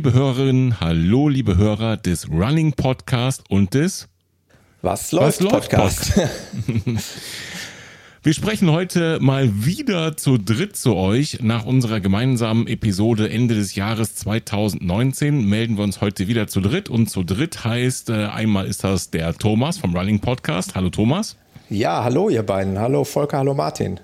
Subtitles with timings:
[0.00, 4.08] Liebe Hörerinnen, hallo, liebe Hörer des Running Podcast und des
[4.80, 6.14] Was läuft, Was läuft Podcast.
[6.14, 7.10] Podcast.
[8.22, 11.40] Wir sprechen heute mal wieder zu dritt zu euch.
[11.42, 16.88] Nach unserer gemeinsamen Episode Ende des Jahres 2019 melden wir uns heute wieder zu dritt.
[16.88, 20.76] Und zu dritt heißt, äh, einmal ist das der Thomas vom Running Podcast.
[20.76, 21.36] Hallo Thomas.
[21.68, 22.78] Ja, hallo ihr beiden.
[22.78, 24.00] Hallo Volker, hallo Martin.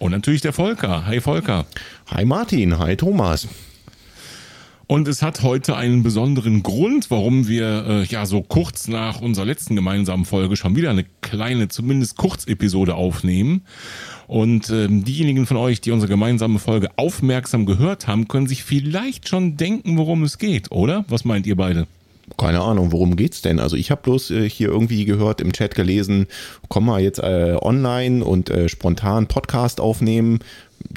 [0.00, 1.06] Und natürlich der Volker.
[1.06, 1.66] Hi Volker.
[2.10, 3.46] Hi Martin, hi Thomas.
[4.86, 9.46] Und es hat heute einen besonderen Grund, warum wir äh, ja so kurz nach unserer
[9.46, 13.62] letzten gemeinsamen Folge schon wieder eine kleine, zumindest Kurzepisode aufnehmen.
[14.26, 19.28] Und ähm, diejenigen von euch, die unsere gemeinsame Folge aufmerksam gehört haben, können sich vielleicht
[19.28, 21.04] schon denken, worum es geht, oder?
[21.08, 21.86] Was meint ihr beide?
[22.36, 23.60] Keine Ahnung, worum geht's denn?
[23.60, 26.26] Also ich habe bloß äh, hier irgendwie gehört, im Chat gelesen,
[26.68, 30.40] komm mal jetzt äh, online und äh, spontan Podcast aufnehmen.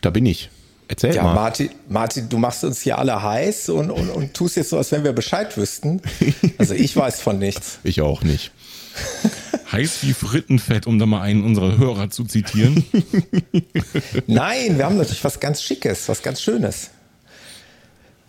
[0.01, 0.49] Da bin ich.
[0.87, 1.33] Erzähl ja, mal.
[1.33, 4.91] Martin, Martin, du machst uns hier alle heiß und, und, und tust jetzt so, als
[4.91, 6.01] wenn wir Bescheid wüssten.
[6.57, 7.79] Also ich weiß von nichts.
[7.83, 8.51] Ich auch nicht.
[9.71, 12.83] heiß wie Frittenfett, um da mal einen unserer Hörer zu zitieren.
[14.27, 16.89] Nein, wir haben natürlich was ganz Schickes, was ganz Schönes.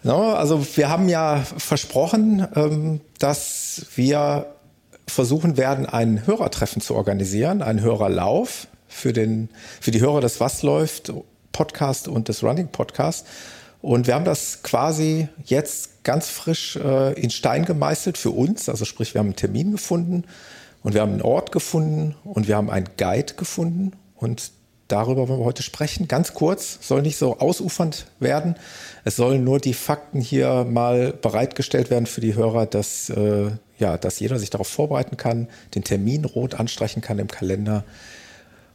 [0.03, 4.47] No, also wir haben ja versprochen, ähm, dass wir
[5.07, 9.49] versuchen werden, ein Hörertreffen zu organisieren, einen Hörerlauf für, den,
[9.81, 11.13] für die Hörer des Was läuft
[11.59, 13.27] Podcast und des Running Podcast.
[13.83, 18.69] Und wir haben das quasi jetzt ganz frisch äh, in Stein gemeißelt für uns.
[18.69, 20.23] Also sprich, wir haben einen Termin gefunden
[20.85, 23.91] und wir haben einen Ort gefunden und wir haben einen Guide gefunden.
[24.15, 24.53] Und
[24.87, 26.07] darüber wollen wir heute sprechen.
[26.07, 28.55] Ganz kurz, soll nicht so ausufernd werden.
[29.05, 33.99] Es sollen nur die Fakten hier mal bereitgestellt werden für die Hörer, dass, äh, ja,
[33.99, 37.83] dass jeder sich darauf vorbereiten kann, den Termin rot anstreichen kann im Kalender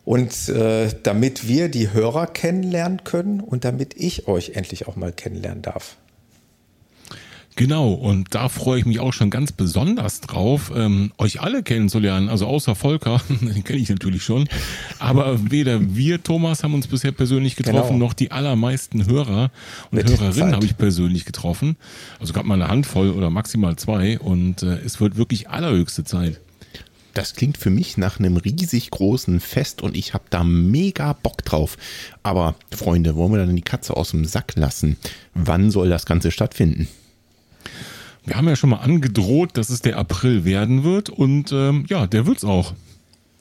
[0.05, 5.11] und äh, damit wir die Hörer kennenlernen können und damit ich euch endlich auch mal
[5.11, 5.97] kennenlernen darf.
[7.55, 12.29] Genau, und da freue ich mich auch schon ganz besonders drauf, ähm, euch alle kennenzulernen.
[12.29, 14.49] Also außer Volker, den kenne ich natürlich schon.
[14.97, 18.05] Aber weder wir, Thomas, haben uns bisher persönlich getroffen, genau.
[18.05, 19.51] noch die allermeisten Hörer
[19.91, 21.77] und Mit Hörerinnen habe ich persönlich getroffen.
[22.19, 24.17] Also gab mal eine Handvoll oder maximal zwei.
[24.17, 26.41] Und äh, es wird wirklich allerhöchste Zeit.
[27.13, 31.46] Das klingt für mich nach einem riesig großen Fest und ich habe da mega Bock
[31.46, 31.78] drauf.
[32.24, 34.97] Aber Freunde, wollen wir dann die Katze aus dem Sack lassen?
[35.35, 36.88] Wann soll das Ganze stattfinden?
[38.25, 42.07] Wir haben ja schon mal angedroht, dass es der April werden wird und ähm, ja,
[42.07, 42.74] der wird es auch.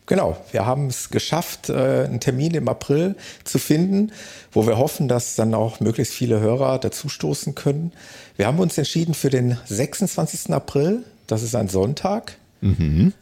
[0.06, 4.10] Genau, wir haben es geschafft, äh, einen Termin im April zu finden,
[4.50, 7.92] wo wir hoffen, dass dann auch möglichst viele Hörer dazustoßen können.
[8.36, 10.52] Wir haben uns entschieden für den 26.
[10.52, 12.36] April, das ist ein Sonntag.
[12.60, 13.12] Mhm.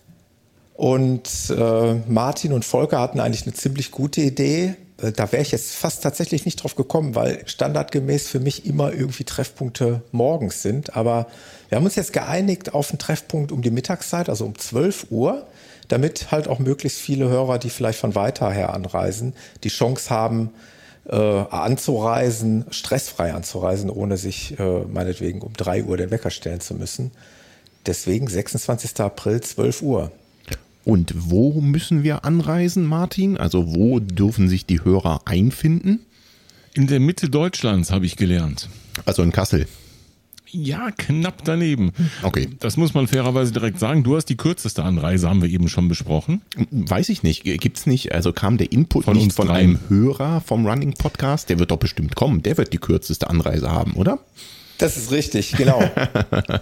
[0.81, 4.77] Und äh, Martin und Volker hatten eigentlich eine ziemlich gute Idee.
[4.97, 8.91] Äh, da wäre ich jetzt fast tatsächlich nicht drauf gekommen, weil standardgemäß für mich immer
[8.91, 10.97] irgendwie Treffpunkte morgens sind.
[10.97, 11.27] Aber
[11.69, 15.47] wir haben uns jetzt geeinigt auf einen Treffpunkt um die Mittagszeit, also um 12 Uhr,
[15.89, 20.49] damit halt auch möglichst viele Hörer, die vielleicht von weiter her anreisen, die Chance haben,
[21.11, 26.73] äh, anzureisen, stressfrei anzureisen, ohne sich äh, meinetwegen um 3 Uhr den Wecker stellen zu
[26.73, 27.11] müssen.
[27.85, 28.99] Deswegen 26.
[29.01, 30.11] April, 12 Uhr.
[30.85, 33.37] Und wo müssen wir anreisen, Martin?
[33.37, 36.01] Also wo dürfen sich die Hörer einfinden?
[36.75, 38.69] In der Mitte Deutschlands habe ich gelernt.
[39.05, 39.67] Also in Kassel.
[40.53, 41.93] Ja, knapp daneben.
[42.23, 42.49] Okay.
[42.59, 44.03] Das muss man fairerweise direkt sagen.
[44.03, 46.43] Du hast die kürzeste Anreise, haben wir eben schon besprochen.
[46.71, 47.45] Weiß ich nicht.
[47.45, 49.77] Gibt's nicht, also kam der Input von nicht von dreien.
[49.77, 51.51] einem Hörer vom Running Podcast?
[51.51, 52.43] Der wird doch bestimmt kommen.
[52.43, 54.19] Der wird die kürzeste Anreise haben, oder?
[54.81, 55.83] Das ist richtig, genau.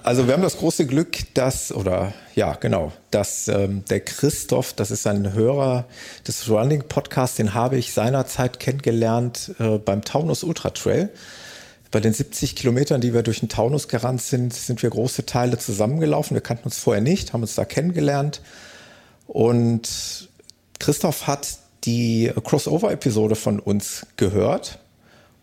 [0.03, 4.91] Also wir haben das große Glück, dass, oder ja, genau, dass ähm, der Christoph, das
[4.91, 5.87] ist ein Hörer
[6.27, 11.11] des Running Podcasts, den habe ich seinerzeit kennengelernt äh, beim Taunus Ultra Trail.
[11.91, 15.59] Bei den 70 Kilometern, die wir durch den Taunus gerannt sind, sind wir große Teile
[15.59, 16.35] zusammengelaufen.
[16.35, 18.43] Wir kannten uns vorher nicht, haben uns da kennengelernt.
[19.27, 20.29] Und
[20.79, 24.81] Christoph hat die Crossover-Episode von uns gehört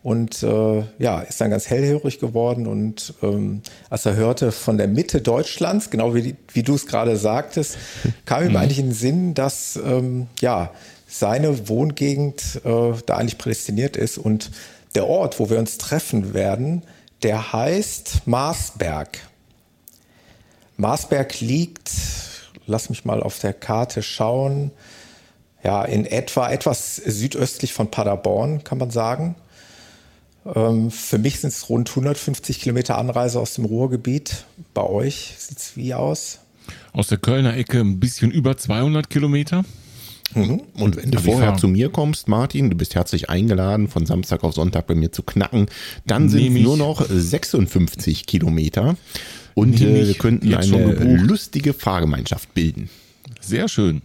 [0.06, 2.68] und äh, ja, ist dann ganz hellhörig geworden.
[2.68, 7.18] Und ähm, als er hörte von der Mitte Deutschlands, genau wie, wie du es gerade
[7.18, 7.80] sagtest,
[8.26, 8.58] kam ihm mhm.
[8.58, 10.70] eigentlich in den Sinn, dass ähm, ja,
[11.08, 14.20] seine Wohngegend äh, da eigentlich prädestiniert ist.
[14.20, 14.52] Und
[14.94, 16.84] der Ort, wo wir uns treffen werden,
[17.24, 19.18] der heißt Marsberg.
[20.78, 21.90] Marsberg liegt,
[22.68, 24.70] lass mich mal auf der Karte schauen,
[25.64, 29.36] ja, in etwa etwas südöstlich von Paderborn, kann man sagen.
[30.54, 34.46] Ähm, für mich sind es rund 150 Kilometer Anreise aus dem Ruhrgebiet.
[34.74, 36.40] Bei euch sieht es wie aus?
[36.94, 39.64] Aus der Kölner Ecke ein bisschen über 200 Kilometer.
[40.34, 40.62] Mhm.
[40.74, 44.44] Und wenn du Also vorher zu mir kommst, Martin, du bist herzlich eingeladen, von Samstag
[44.44, 45.68] auf Sonntag bei mir zu knacken,
[46.06, 48.98] dann sind es nur noch 56 Kilometer
[49.54, 52.90] und äh, wir könnten eine lustige Fahrgemeinschaft bilden.
[53.40, 54.02] Sehr schön.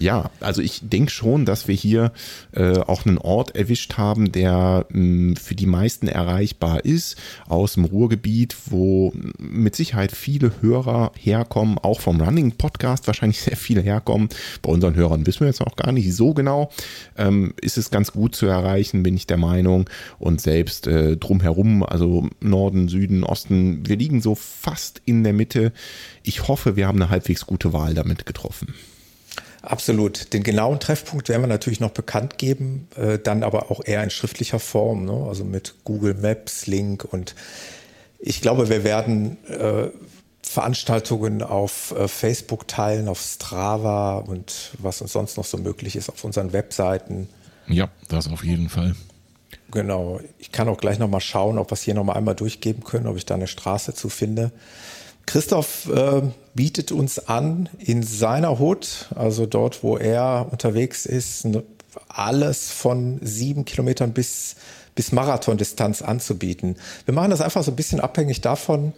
[0.00, 2.12] Ja, also ich denke schon, dass wir hier
[2.52, 7.16] äh, auch einen Ort erwischt haben, der mh, für die meisten erreichbar ist,
[7.46, 13.56] aus dem Ruhrgebiet, wo mit Sicherheit viele Hörer herkommen, auch vom Running Podcast wahrscheinlich sehr
[13.56, 14.28] viele herkommen.
[14.62, 16.70] Bei unseren Hörern wissen wir jetzt auch gar nicht so genau.
[17.16, 19.88] Ähm, ist es ganz gut zu erreichen, bin ich der Meinung.
[20.18, 25.72] Und selbst äh, drumherum, also Norden, Süden, Osten, wir liegen so fast in der Mitte.
[26.22, 28.74] Ich hoffe, wir haben eine halbwegs gute Wahl damit getroffen.
[29.68, 30.32] Absolut.
[30.32, 34.08] Den genauen Treffpunkt werden wir natürlich noch bekannt geben, äh, dann aber auch eher in
[34.08, 35.26] schriftlicher Form, ne?
[35.28, 37.34] also mit Google Maps, Link und
[38.18, 39.90] ich glaube, wir werden äh,
[40.42, 46.08] Veranstaltungen auf äh, Facebook teilen, auf Strava und was uns sonst noch so möglich ist,
[46.08, 47.28] auf unseren Webseiten.
[47.66, 48.96] Ja, das auf jeden Fall.
[49.70, 50.18] Genau.
[50.38, 52.84] Ich kann auch gleich noch mal schauen, ob wir es hier noch mal einmal durchgeben
[52.84, 54.50] können, ob ich da eine Straße zu finde.
[55.28, 56.22] Christoph äh,
[56.54, 61.46] bietet uns an, in seiner Hut, also dort, wo er unterwegs ist,
[62.08, 64.56] alles von sieben Kilometern bis,
[64.94, 66.76] bis Marathondistanz anzubieten.
[67.04, 68.94] Wir machen das einfach so ein bisschen abhängig davon,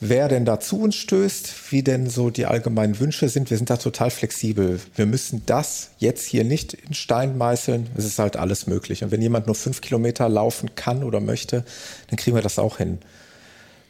[0.00, 3.50] wer denn da zu uns stößt, wie denn so die allgemeinen Wünsche sind.
[3.50, 4.80] Wir sind da total flexibel.
[4.96, 7.88] Wir müssen das jetzt hier nicht in Stein meißeln.
[7.94, 9.04] Es ist halt alles möglich.
[9.04, 11.62] Und wenn jemand nur fünf Kilometer laufen kann oder möchte,
[12.08, 13.00] dann kriegen wir das auch hin.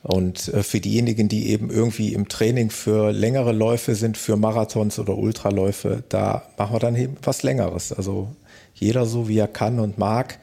[0.05, 4.99] Und äh, für diejenigen, die eben irgendwie im Training für längere Läufe sind, für Marathons
[4.99, 7.91] oder Ultraläufe, da machen wir dann eben was Längeres.
[7.91, 8.29] Also
[8.75, 10.39] jeder so, wie er kann und mag.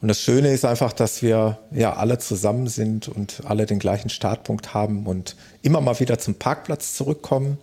[0.00, 4.10] Und das Schöne ist einfach, dass wir ja alle zusammen sind und alle den gleichen
[4.10, 7.58] Startpunkt haben und immer mal wieder zum Parkplatz zurückkommen,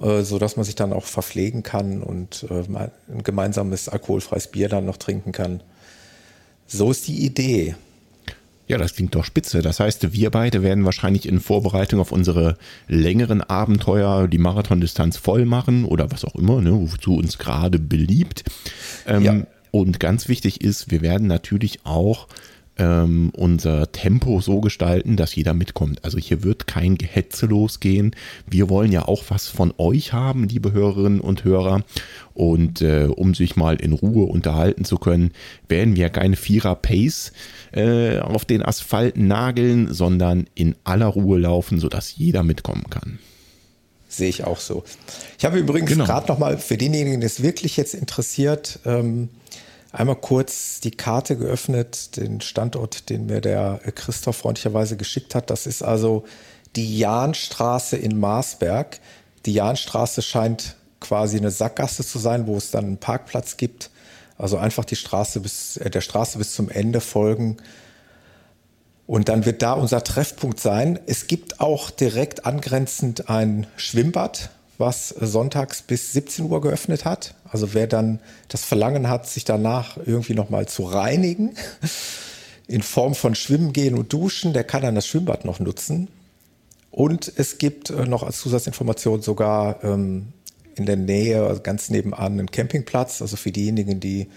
[0.00, 2.62] äh, so dass man sich dann auch verpflegen kann und äh,
[3.12, 5.64] ein gemeinsames alkoholfreies Bier dann noch trinken kann.
[6.68, 7.74] So ist die Idee.
[8.68, 9.62] Ja, das klingt doch spitze.
[9.62, 12.56] Das heißt, wir beide werden wahrscheinlich in Vorbereitung auf unsere
[12.86, 18.44] längeren Abenteuer die Marathondistanz voll machen oder was auch immer, ne, wozu uns gerade beliebt.
[19.06, 19.42] Ähm, Ja.
[19.70, 22.26] Und ganz wichtig ist, wir werden natürlich auch
[22.78, 26.04] ähm, unser Tempo so gestalten, dass jeder mitkommt.
[26.04, 28.14] Also hier wird kein Gehetze losgehen.
[28.48, 31.82] Wir wollen ja auch was von euch haben, liebe Hörerinnen und Hörer.
[32.34, 35.32] Und äh, um sich mal in Ruhe unterhalten zu können,
[35.68, 37.32] werden wir keine Vierer-Pace
[37.72, 43.18] äh, auf den Asphalt nageln, sondern in aller Ruhe laufen, sodass jeder mitkommen kann.
[44.08, 44.84] Sehe ich auch so.
[45.38, 46.06] Ich habe übrigens Genau.
[46.06, 49.28] gerade noch mal für denjenigen, der es wirklich jetzt interessiert, ähm,
[49.92, 55.50] einmal kurz die Karte geöffnet, den Standort, den mir der Christoph freundlicherweise geschickt hat.
[55.50, 56.24] Das ist also
[56.76, 59.00] die Jahnstraße in Marsberg.
[59.46, 63.90] Die Jahnstraße scheint quasi eine Sackgasse zu sein, wo es dann einen Parkplatz gibt.
[64.36, 67.56] Also einfach die Straße bis, äh, der Straße bis zum Ende folgen.
[69.06, 70.98] Und dann wird da unser Treffpunkt sein.
[71.06, 77.34] Es gibt auch direkt angrenzend ein Schwimmbad, was sonntags bis 17 Uhr geöffnet hat.
[77.50, 81.54] Also wer dann das Verlangen hat, sich danach irgendwie nochmal zu reinigen,
[82.66, 86.08] in Form von Schwimmen gehen und Duschen, der kann dann das Schwimmbad noch nutzen.
[86.90, 90.32] Und es gibt äh, noch als Zusatzinformation sogar ähm,
[90.74, 93.22] in der Nähe, also ganz nebenan, einen Campingplatz.
[93.22, 94.28] Also für diejenigen, die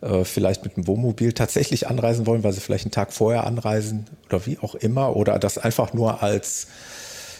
[0.00, 4.06] äh, vielleicht mit dem Wohnmobil tatsächlich anreisen wollen, weil sie vielleicht einen Tag vorher anreisen
[4.26, 5.16] oder wie auch immer.
[5.16, 6.66] Oder das einfach nur als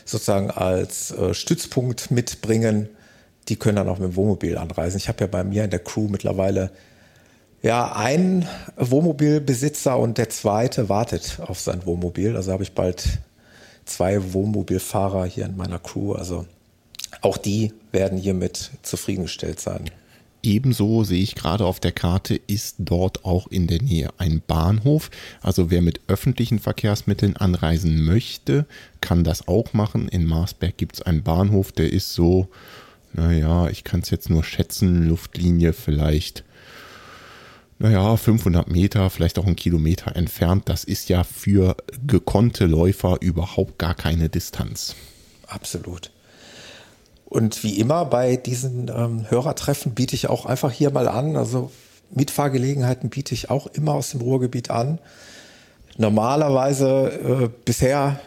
[0.04, 2.88] sozusagen als äh, Stützpunkt mitbringen.
[3.48, 4.96] Die können dann auch mit dem Wohnmobil anreisen.
[4.96, 6.70] Ich habe ja bei mir in der Crew mittlerweile
[7.62, 8.46] ja, ein
[8.76, 12.36] Wohnmobilbesitzer und der zweite wartet auf sein Wohnmobil.
[12.36, 13.20] Also habe ich bald
[13.86, 16.12] zwei Wohnmobilfahrer hier in meiner Crew.
[16.12, 16.44] Also
[17.22, 19.90] auch die werden hiermit zufriedengestellt sein.
[20.42, 25.10] Ebenso sehe ich gerade auf der Karte, ist dort auch in der Nähe ein Bahnhof.
[25.40, 28.66] Also wer mit öffentlichen Verkehrsmitteln anreisen möchte,
[29.00, 30.06] kann das auch machen.
[30.08, 32.48] In Marsberg gibt es einen Bahnhof, der ist so,
[33.14, 36.44] naja, ich kann es jetzt nur schätzen, Luftlinie vielleicht,
[37.78, 40.68] naja, 500 Meter, vielleicht auch einen Kilometer entfernt.
[40.68, 44.96] Das ist ja für gekonnte Läufer überhaupt gar keine Distanz.
[45.46, 46.10] Absolut.
[47.24, 51.36] Und wie immer bei diesen ähm, Hörertreffen biete ich auch einfach hier mal an.
[51.36, 51.70] Also
[52.10, 54.98] Mitfahrgelegenheiten biete ich auch immer aus dem Ruhrgebiet an.
[55.96, 58.18] Normalerweise äh, bisher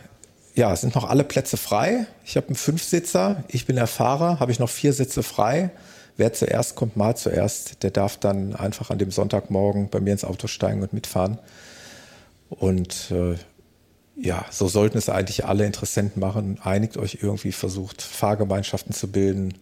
[0.58, 2.08] ja, sind noch alle Plätze frei.
[2.26, 5.70] Ich habe einen Fünfsitzer, ich bin der Fahrer, habe ich noch vier Sitze frei.
[6.18, 7.84] Wer zuerst kommt, mal zuerst.
[7.84, 11.38] Der darf dann einfach an dem Sonntagmorgen bei mir ins Auto steigen und mitfahren.
[12.50, 13.36] Und äh,
[14.20, 16.60] ja, so sollten es eigentlich alle Interessenten machen.
[16.64, 19.54] Einigt euch irgendwie, versucht Fahrgemeinschaften zu bilden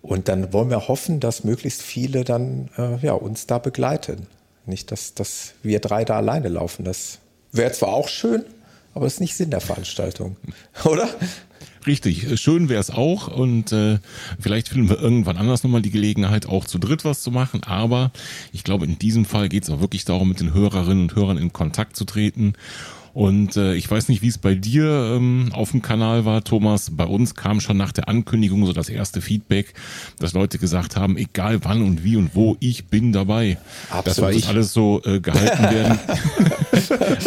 [0.00, 4.28] Und dann wollen wir hoffen, dass möglichst viele dann äh, ja, uns da begleiten.
[4.64, 6.84] Nicht, dass, dass wir drei da alleine laufen.
[6.84, 7.18] Das
[7.50, 8.44] wäre zwar auch schön,
[8.94, 10.36] aber das ist nicht Sinn der Veranstaltung,
[10.84, 11.08] oder?
[11.86, 13.98] Richtig, schön wäre es auch und äh,
[14.38, 17.62] vielleicht finden wir irgendwann anders nochmal die Gelegenheit, auch zu dritt was zu machen.
[17.64, 18.10] Aber
[18.52, 21.38] ich glaube, in diesem Fall geht es auch wirklich darum, mit den Hörerinnen und Hörern
[21.38, 22.54] in Kontakt zu treten
[23.14, 26.90] und äh, ich weiß nicht, wie es bei dir ähm, auf dem Kanal war, Thomas.
[26.92, 29.74] Bei uns kam schon nach der Ankündigung so das erste Feedback,
[30.18, 33.58] dass Leute gesagt haben, egal wann und wie und wo, ich bin dabei.
[33.90, 34.30] Absolut.
[34.30, 34.48] Das ich.
[34.48, 35.98] alles so äh, gehalten werden.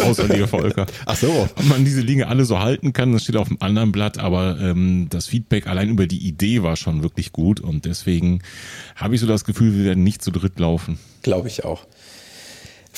[0.02, 0.86] Außer dir, Volker.
[1.06, 1.48] Ach so.
[1.56, 4.60] Ob man diese Dinge alle so halten kann, das steht auf dem anderen Blatt, aber
[4.60, 8.42] ähm, das Feedback allein über die Idee war schon wirklich gut und deswegen
[8.96, 10.98] habe ich so das Gefühl, wir werden nicht zu dritt laufen.
[11.22, 11.86] Glaube ich auch.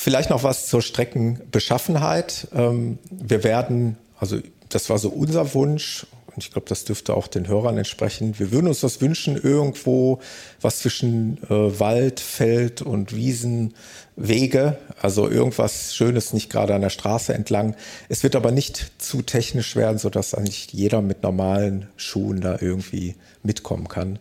[0.05, 2.49] Vielleicht noch was zur Streckenbeschaffenheit.
[2.55, 4.37] Ähm, wir werden, also
[4.69, 8.39] das war so unser Wunsch und ich glaube, das dürfte auch den Hörern entsprechen.
[8.39, 10.21] Wir würden uns das wünschen, irgendwo
[10.61, 13.73] was zwischen äh, Wald, Feld und Wiesen,
[14.15, 17.75] Wege, also irgendwas Schönes, nicht gerade an der Straße entlang.
[18.11, 23.15] Es wird aber nicht zu technisch werden, sodass eigentlich jeder mit normalen Schuhen da irgendwie
[23.43, 24.19] mitkommen kann.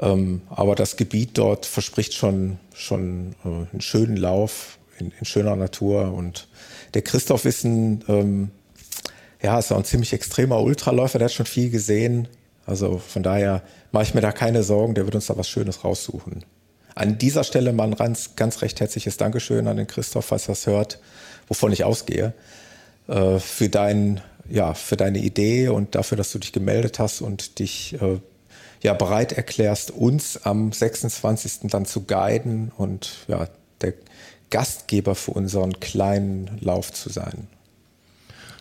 [0.00, 5.56] Ähm, aber das Gebiet dort verspricht schon, schon äh, einen schönen Lauf in, in, schöner
[5.56, 6.12] Natur.
[6.12, 6.48] Und
[6.94, 8.50] der Christoph ist ein, ähm,
[9.42, 12.28] ja, ist ein ziemlich extremer Ultraläufer, der hat schon viel gesehen.
[12.64, 15.84] Also von daher mache ich mir da keine Sorgen, der wird uns da was Schönes
[15.84, 16.44] raussuchen.
[16.94, 20.52] An dieser Stelle mal ein ganz, ganz recht herzliches Dankeschön an den Christoph, falls er
[20.52, 21.00] das hört,
[21.48, 22.34] wovon ich ausgehe,
[23.08, 27.58] äh, für, dein, ja, für deine Idee und dafür, dass du dich gemeldet hast und
[27.58, 28.20] dich äh,
[28.82, 31.70] ja bereit erklärst, uns am 26.
[31.70, 33.48] dann zu guiden und ja,
[33.80, 33.94] der
[34.50, 37.46] Gastgeber für unseren kleinen Lauf zu sein.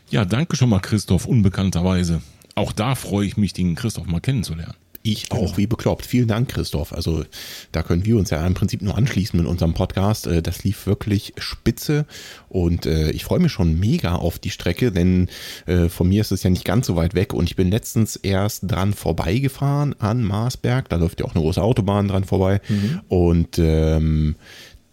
[0.09, 2.21] Ja, danke schon mal, Christoph, unbekannterweise.
[2.55, 4.75] Auch da freue ich mich, den Christoph mal kennenzulernen.
[5.03, 5.43] Ich genau.
[5.43, 6.05] auch, wie bekloppt.
[6.05, 6.93] Vielen Dank, Christoph.
[6.93, 7.25] Also
[7.71, 10.27] da können wir uns ja im Prinzip nur anschließen mit unserem Podcast.
[10.27, 12.05] Äh, das lief wirklich spitze
[12.49, 15.29] und äh, ich freue mich schon mega auf die Strecke, denn
[15.65, 18.15] äh, von mir ist es ja nicht ganz so weit weg und ich bin letztens
[18.15, 20.89] erst dran vorbeigefahren an Marsberg.
[20.89, 23.01] Da läuft ja auch eine große Autobahn dran vorbei mhm.
[23.07, 24.35] und ähm,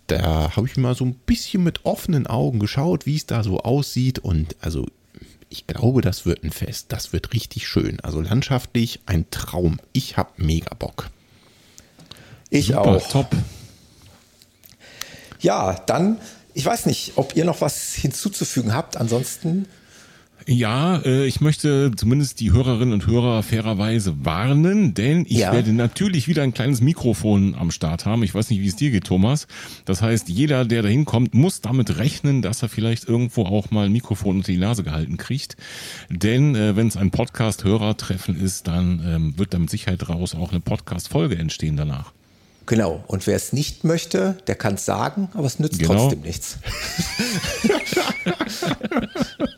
[0.06, 3.60] da habe ich mal so ein bisschen mit offenen Augen geschaut, wie es da so
[3.60, 4.86] aussieht und also
[5.50, 6.86] ich glaube, das wird ein Fest.
[6.90, 8.00] Das wird richtig schön.
[8.00, 9.80] Also landschaftlich ein Traum.
[9.92, 11.10] Ich habe mega Bock.
[12.50, 13.08] Ich Super, auch.
[13.08, 13.30] Top.
[15.40, 16.18] Ja, dann,
[16.54, 18.96] ich weiß nicht, ob ihr noch was hinzuzufügen habt.
[18.96, 19.66] Ansonsten
[20.48, 25.52] ja, äh, ich möchte zumindest die Hörerinnen und Hörer fairerweise warnen, denn ich ja.
[25.52, 28.22] werde natürlich wieder ein kleines Mikrofon am Start haben.
[28.22, 29.46] Ich weiß nicht, wie es dir geht, Thomas.
[29.84, 33.86] Das heißt, jeder, der da hinkommt, muss damit rechnen, dass er vielleicht irgendwo auch mal
[33.86, 35.56] ein Mikrofon unter die Nase gehalten kriegt.
[36.08, 40.50] Denn äh, wenn es ein Podcast-Hörertreffen ist, dann ähm, wird da mit Sicherheit daraus auch
[40.50, 42.12] eine Podcast-Folge entstehen danach.
[42.68, 43.02] Genau.
[43.06, 45.94] Und wer es nicht möchte, der kann es sagen, aber es nützt genau.
[45.94, 46.58] trotzdem nichts.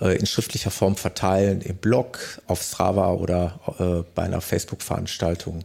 [0.00, 5.64] äh, in schriftlicher Form verteilen im Blog, auf Strava oder äh, bei einer Facebook-Veranstaltung,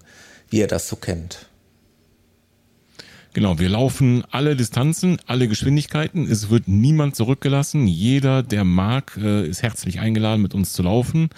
[0.49, 1.47] wie ihr das so kennt.
[3.39, 6.29] Genau, wir laufen alle Distanzen, alle Geschwindigkeiten.
[6.29, 7.87] Es wird niemand zurückgelassen.
[7.87, 11.29] Jeder, der mag, äh, ist herzlich eingeladen, mit uns zu laufen.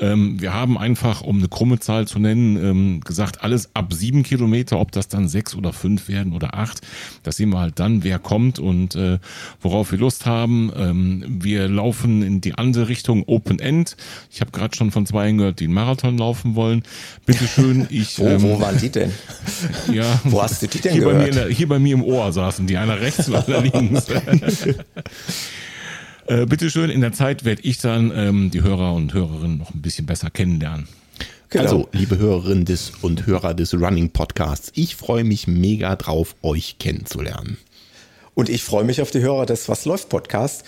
[0.00, 4.24] Ähm, wir haben einfach, um eine krumme Zahl zu nennen, ähm, gesagt, alles ab sieben
[4.24, 6.80] Kilometer, ob das dann sechs oder fünf werden oder acht.
[7.22, 9.20] Das sehen wir halt dann, wer kommt und äh,
[9.60, 10.72] worauf wir Lust haben.
[10.76, 13.96] Ähm, wir laufen in die andere Richtung, Open End.
[14.32, 16.82] Ich habe gerade schon von zwei gehört, die einen Marathon laufen wollen.
[17.24, 18.18] Bitte schön, ich.
[18.18, 19.12] wo, wo waren die denn?
[19.92, 21.35] Ja, Wo hast du die denn gehört?
[21.36, 24.06] Der, hier bei mir im Ohr saßen die, einer rechts und einer links.
[26.26, 29.72] äh, bitte schön, in der Zeit werde ich dann ähm, die Hörer und Hörerinnen noch
[29.72, 30.88] ein bisschen besser kennenlernen.
[31.50, 31.62] Genau.
[31.62, 36.78] Also, liebe Hörerinnen des und Hörer des Running Podcasts, ich freue mich mega drauf, euch
[36.78, 37.56] kennenzulernen.
[38.34, 40.64] Und ich freue mich auf die Hörer des Was läuft Podcast.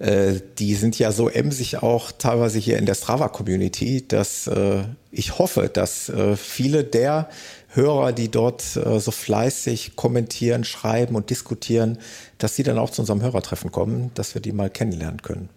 [0.00, 5.38] Äh, die sind ja so emsig auch teilweise hier in der Strava-Community, dass äh, ich
[5.38, 7.28] hoffe, dass äh, viele der
[7.68, 11.98] Hörer, die dort äh, so fleißig kommentieren, schreiben und diskutieren,
[12.38, 15.50] dass sie dann auch zu unserem Hörertreffen kommen, dass wir die mal kennenlernen können.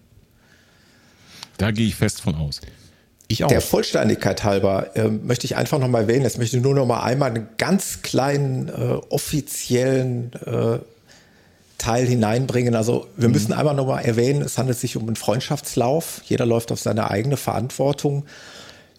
[1.58, 2.60] Da gehe ich fest von aus.
[3.30, 3.48] Ich auch.
[3.48, 7.02] Der Vollständigkeit halber äh, möchte ich einfach nochmal erwähnen, jetzt möchte ich nur noch mal
[7.02, 10.80] einmal einen ganz kleinen äh, offiziellen äh,
[11.84, 12.76] Teil hineinbringen.
[12.76, 16.22] Also wir müssen einmal nochmal erwähnen, es handelt sich um einen Freundschaftslauf.
[16.24, 18.26] Jeder läuft auf seine eigene Verantwortung.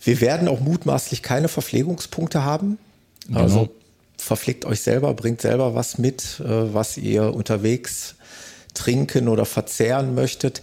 [0.02, 2.76] Wir werden auch mutmaßlich keine Verpflegungspunkte haben.
[3.32, 3.70] Also Genau.
[4.18, 8.16] verpflegt euch selber, bringt selber was mit, äh, was ihr unterwegs
[8.74, 10.60] trinken oder verzehren möchtet.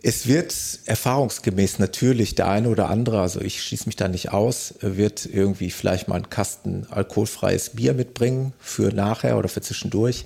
[0.00, 0.54] Es wird
[0.86, 5.70] erfahrungsgemäß natürlich der eine oder andere, also ich schließe mich da nicht aus, wird irgendwie
[5.72, 10.24] vielleicht mal einen Kasten alkoholfreies Bier mitbringen für nachher oder für zwischendurch.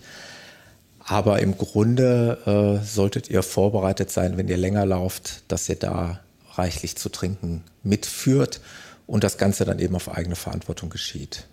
[1.05, 6.21] Aber im Grunde äh, solltet ihr vorbereitet sein, wenn ihr länger lauft, dass ihr da
[6.55, 8.61] reichlich zu trinken mitführt
[9.07, 11.47] und das Ganze dann eben auf eigene Verantwortung geschieht.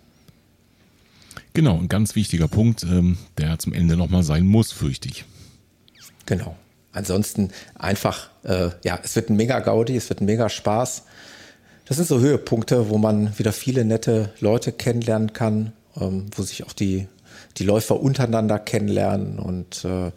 [1.52, 5.24] Genau, ein ganz wichtiger Punkt, ähm, der zum Ende nochmal sein muss, fürchte ich.
[6.26, 6.56] Genau.
[6.92, 11.04] Ansonsten einfach, äh, ja, es wird ein mega Gaudi, es wird ein mega Spaß.
[11.86, 16.64] Das sind so Höhepunkte, wo man wieder viele nette Leute kennenlernen kann, ähm, wo sich
[16.64, 17.08] auch die,
[17.56, 20.12] die Läufer untereinander kennenlernen und äh,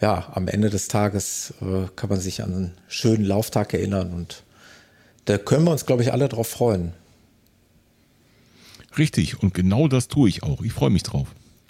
[0.00, 4.42] ja, am Ende des Tages äh, kann man sich an einen schönen Lauftag erinnern und
[5.24, 6.92] da können wir uns, glaube ich, alle drauf freuen.
[8.98, 10.62] Richtig, und genau das tue ich auch.
[10.62, 11.28] Ich freue mich drauf.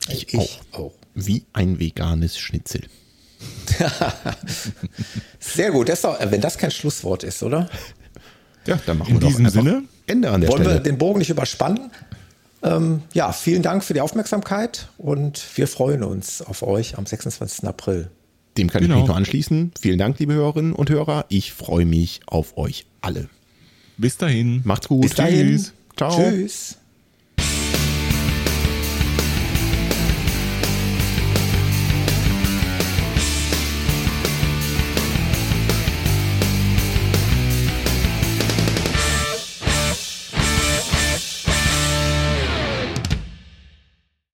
[0.09, 0.37] Ich
[0.73, 0.93] auch.
[1.15, 2.83] Wie ein veganes Schnitzel.
[5.41, 7.69] Sehr gut, das ist doch, wenn das kein Schlusswort ist, oder?
[8.67, 9.83] Ja, dann machen In wir doch diesem Sinne?
[10.07, 10.83] Ende an der Wollen wir Stelle.
[10.83, 11.91] den Bogen nicht überspannen?
[12.63, 17.65] Ähm, ja, vielen Dank für die Aufmerksamkeit und wir freuen uns auf euch am 26.
[17.69, 18.11] April.
[18.57, 19.01] Dem kann ich Genau.
[19.01, 19.73] mich nur anschließen.
[19.79, 21.27] Vielen Dank, liebe Hörerinnen und Hörer.
[21.29, 23.29] Ich freue mich auf euch alle.
[23.99, 24.63] Bis dahin.
[24.65, 25.03] Macht's gut.
[25.03, 25.49] Bis dahin.
[25.57, 25.73] Tschüss.
[25.97, 26.17] Ciao.
[26.31, 26.79] Tschüss.